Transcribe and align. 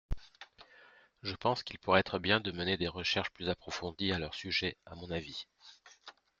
Je 1.21 1.35
pense 1.35 1.61
qu’il 1.61 1.77
pourrait 1.77 1.99
être 1.99 2.17
bien 2.17 2.39
de 2.39 2.51
mener 2.51 2.75
des 2.75 2.87
recherches 2.87 3.29
plus 3.33 3.49
approfondies 3.49 4.13
à 4.13 4.17
leur 4.17 4.33
sujet, 4.33 4.75
à 4.87 4.95
mon 4.95 5.11
avis. 5.11 5.45